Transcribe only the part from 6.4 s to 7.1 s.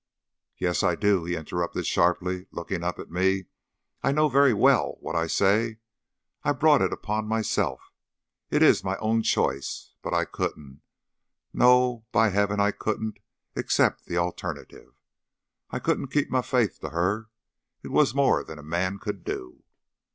I brought it